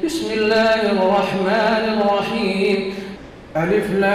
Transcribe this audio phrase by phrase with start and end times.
[0.00, 2.94] بسم الله الرحمن الرحيم.
[3.56, 4.12] ألف لام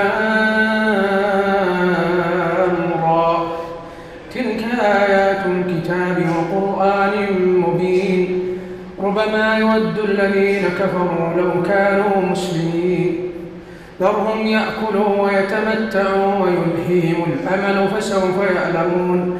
[3.03, 3.47] را.
[4.33, 7.13] تلك آيات الكتاب وقرآن
[7.61, 8.41] مبين.
[9.04, 13.32] ربما يود الذين كفروا لو كانوا مسلمين.
[14.02, 19.39] ذرهم يأكلوا ويتمتعوا ويلهيهم الأمل فسوف يعلمون.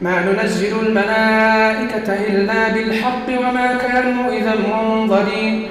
[0.00, 5.68] ما ننزل الملائكة إلا بالحق وما كانوا إذا منظرين.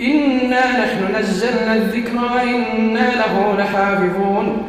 [0.00, 4.62] إنا نحن نزلنا الذكر وإنا له لحافظون.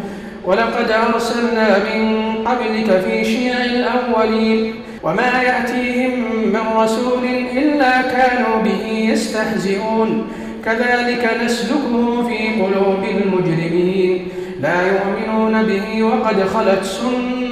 [0.46, 4.74] ولقد أرسلنا من قبلك في شيع الأولين.
[5.04, 7.24] وما يأتيهم من رسول
[7.58, 10.28] إلا كانوا به يستهزئون.
[10.66, 14.28] كذلك نسلكه في قلوب المجرمين.
[14.62, 17.51] لا يؤمنون به وقد خلت سنة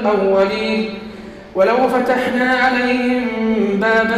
[0.00, 0.88] الأولين
[1.54, 3.26] ولو فتحنا عليهم
[3.80, 4.16] بابا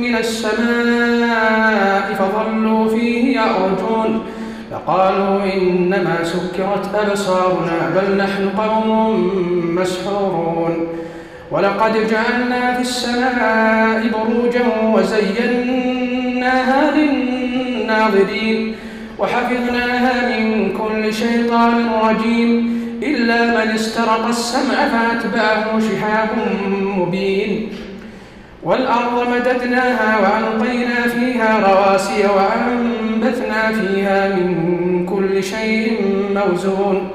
[0.00, 4.22] من السماء فظلوا فيه يعرجون
[4.70, 9.30] فقالوا إنما سكرت أبصارنا بل نحن قوم
[9.74, 10.86] مسحورون
[11.50, 18.74] ولقد جعلنا في السماء بروجا وزيناها للناظرين
[19.18, 26.28] وحفظناها من كل شيطان رجيم إلا من استرق السمع فأتبعه شهاب
[26.98, 27.68] مبين.
[28.62, 35.98] والأرض مددناها وألقينا فيها رواسي وأنبثنا فيها من كل شيء
[36.34, 37.08] موزون.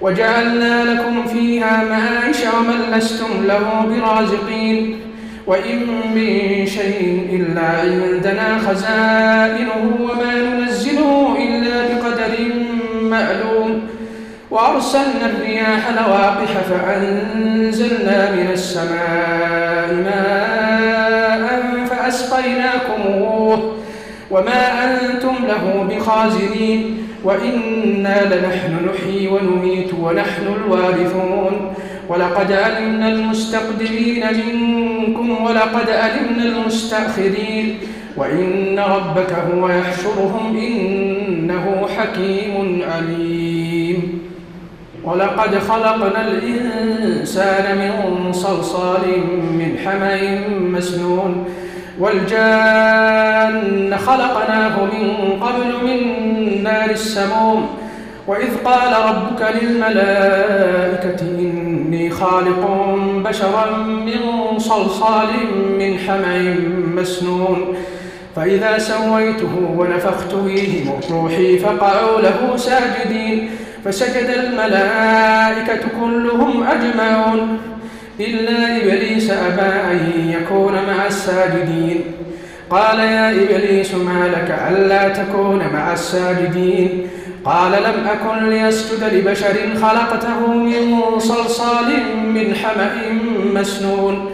[0.00, 5.00] وجعلنا لكم فيها معايش ومن لستم له برازقين.
[5.46, 10.34] وإن من شيء إلا عندنا خزائنه وما
[14.50, 23.76] وأرسلنا الرياح لواقح فأنزلنا من السماء ماء فأسقيناكموه
[24.30, 31.74] وما أنتم له بخازنين وإنا لنحن نحيي ونميت ونحن الوارثون
[32.08, 37.78] ولقد علمنا المستقدمين منكم ولقد علمنا المستأخرين
[38.16, 43.49] وإن ربك هو يحشرهم إنه حكيم عليم
[45.04, 49.00] ولقد خلقنا الإنسان من صلصال
[49.58, 51.44] من حمأ مسنون
[52.00, 53.60] والجان
[53.98, 55.06] خلقناه من
[55.40, 55.98] قبل من
[56.62, 57.68] نار السموم.
[58.26, 62.94] وإذ قال ربك للملائكة إني خالق
[63.24, 65.28] بشرا من صلصال
[65.78, 66.56] من حمأ
[66.94, 67.74] مسنون.
[68.36, 73.50] فإذا سويته ونفخت فيه من روحي فقعوا له ساجدين.
[73.84, 77.58] فسجد الملائكة كلهم أجمعون.
[78.20, 82.00] إلا إبليس أبى أن يكون مع الساجدين.
[82.70, 87.08] قال يا إبليس ما لك ألا تكون مع الساجدين؟
[87.44, 91.86] قال لم أكن ليسجد لبشر خلقته من صلصال
[92.24, 92.90] من حمأ
[93.54, 94.30] مسنون.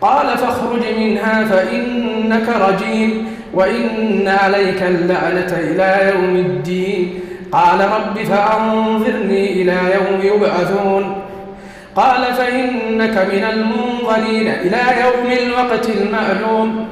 [0.00, 7.20] قال فاخرج منها فإنك رجيم وإن عليك اللعنة إلى يوم الدين.
[7.52, 11.22] قال رب فأنظرني إلى يوم يبعثون.
[11.96, 16.88] قال فإنك من المنظرين إلى يوم الوقت المعلوم.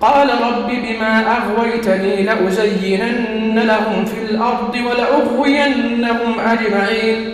[0.00, 7.32] قال رب بما أغويتني لأزينن لهم في الأرض ولأغوينهم أجمعين.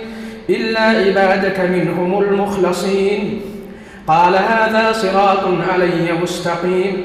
[0.50, 3.40] إلا عبادك منهم المخلصين.
[4.06, 7.04] قال هذا صراط علي مستقيم.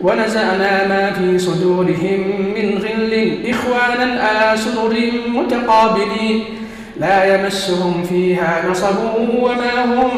[0.00, 2.20] ونزعنا ما في صدورهم
[2.56, 3.12] من غل.
[3.50, 4.96] إخوانا على سرر
[5.28, 6.44] متقابلين.
[7.00, 8.96] لا يمسهم فيها نصب
[9.40, 10.10] وما هم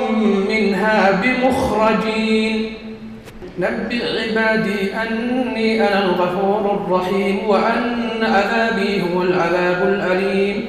[0.49, 2.73] منها بمخرجين.
[3.58, 10.67] نبئ عبادي أني أنا الغفور الرحيم وأن عذابي هو العذاب الأليم.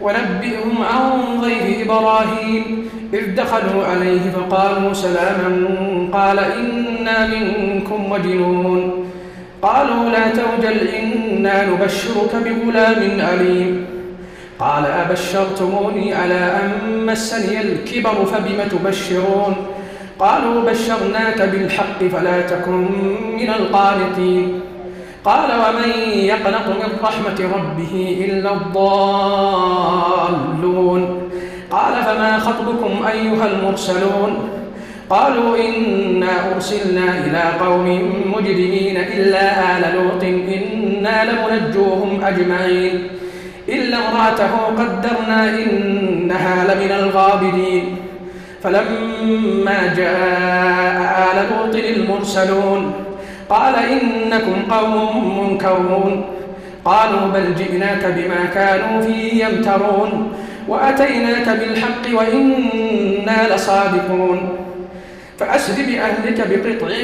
[0.00, 2.88] ونبئهم عن ضيف إبراهيم.
[3.14, 5.68] إذ دخلوا عليه فقالوا سلاما
[6.12, 9.04] قال إنا منكم وجنون
[9.62, 13.86] قالوا لا توجل إنا نبشرك بغلام أليم
[14.58, 16.70] قال أبشرتموني على أن
[17.06, 19.56] مسني الكبر فبم تبشرون؟
[20.18, 22.88] قالوا بشرناك بالحق فلا تكن
[23.36, 24.60] من القانطين.
[25.26, 27.94] قال ومن يقنط من رحمة ربه
[28.28, 29.70] إلا الضالون؟
[31.70, 34.48] قال فما خطبكم أيها المرسلون؟
[35.10, 37.86] قالوا إنا أرسلنا إلى قوم
[38.36, 43.08] مجرمين إلا آل لوط إنا لمنجوهم أجمعين.
[43.68, 47.96] إلا امرأته قدرنا إنها لمن الغابرين.
[48.62, 53.05] فلما جاء آل لوط المرسلون
[53.50, 56.24] قال إنكم قوم منكرون.
[56.84, 60.32] قالوا بل جئناك بما كانوا فيه يمترون.
[60.68, 64.48] وأتيناك بالحق وإنا لصادقون.
[65.38, 66.94] فأسر بأهلك بقطع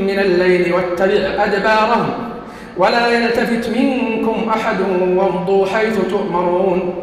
[0.00, 2.08] من الليل واتبع أدبارهم.
[2.76, 4.80] ولا يلتفت منكم أحد
[5.16, 6.94] وامضوا حيث تؤمرون.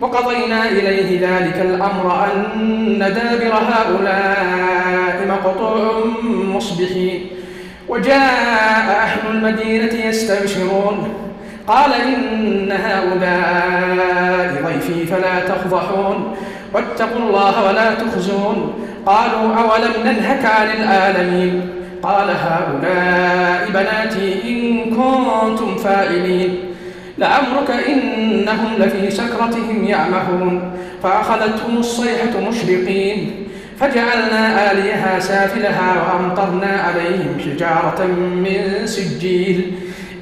[0.00, 6.04] وقضينا إليه ذلك الأمر أن دابر هؤلاء مقطوع
[6.54, 7.26] مصبحين.
[7.90, 11.14] وجاء أهل المدينة يستبشرون.
[11.66, 16.36] قال إن هؤلاء ضيفي فلا تفضحون.
[16.74, 18.74] واتقوا الله ولا تخزون.
[19.06, 21.70] قالوا أولم ننهك عن العالمين؟
[22.02, 26.58] قال هؤلاء بناتي إن كنتم فاعلين.
[27.18, 30.72] لعمرك إنهم لفي سكرتهم يعمهون.
[31.02, 33.48] فأخذتهم الصيحة مشرقين.
[33.80, 39.72] فجعلنا آليها سافلها وأمطرنا عليهم حجارة من سجيل.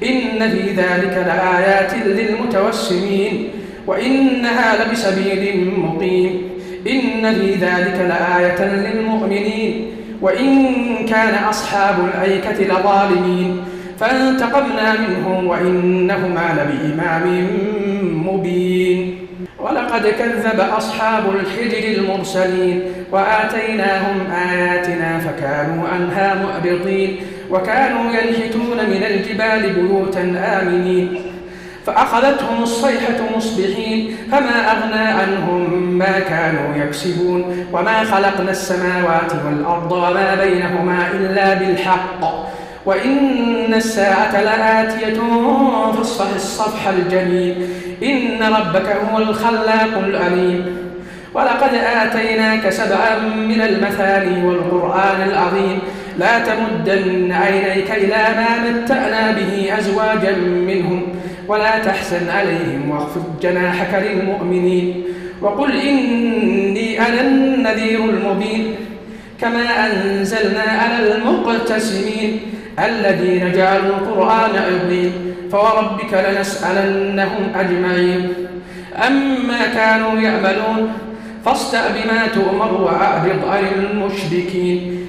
[0.03, 3.49] إن في ذلك لآيات للمتوسمين
[3.87, 6.41] وإنها لبسبيل مقيم.
[6.87, 9.85] إن في ذلك لآية للمؤمنين
[10.21, 10.75] وإن
[11.09, 13.57] كان أصحاب الأيكة لظالمين.
[13.99, 17.47] فانتقمنا منهم وإنهما لبإمام
[18.27, 19.15] مبين.
[19.61, 27.17] ولقد كذب أصحاب الحجر المرسلين وآتيناهم آياتنا فكانوا عنها مؤبطين
[27.51, 30.21] وكانوا ينحتون من الجبال بيوتا
[30.61, 31.21] آمنين
[31.85, 41.07] فأخذتهم الصيحة مصبحين فما أغنى عنهم ما كانوا يكسبون وما خلقنا السماوات والأرض وما بينهما
[41.13, 42.49] إلا بالحق
[42.85, 45.19] وإن الساعة لآتية
[45.97, 47.67] فاصفح الصفح الجميل
[48.03, 50.77] إن ربك هو الخلاق الأليم
[51.33, 55.79] ولقد آتيناك سبعا من المثاني والقرآن العظيم.
[56.17, 60.35] لا تمدن عينيك إلى ما متأنا به أزواجا
[60.67, 61.01] منهم
[61.47, 65.03] ولا تحزن عليهم واخفض جناحك للمؤمنين.
[65.41, 68.75] وقل إني أنا النذير المبين.
[69.41, 72.39] كما أنزلنا على المقتسمين.
[72.85, 75.11] الذين جعلوا القرآن عظيم
[75.51, 78.33] فوربك لنسألنهم أجمعين.
[79.07, 80.93] أما كانوا يعملون
[81.45, 85.08] فاصدأ بما تؤمر وأعرض عن المشركين.